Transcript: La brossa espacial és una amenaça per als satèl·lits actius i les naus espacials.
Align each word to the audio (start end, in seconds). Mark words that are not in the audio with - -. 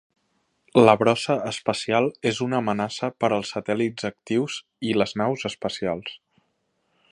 La 0.85 0.93
brossa 1.01 1.35
espacial 1.49 2.07
és 2.31 2.39
una 2.47 2.57
amenaça 2.63 3.11
per 3.25 3.31
als 3.37 3.53
satèl·lits 3.57 4.09
actius 4.11 4.59
i 4.93 4.99
les 5.01 5.17
naus 5.23 5.49
espacials. 5.51 6.19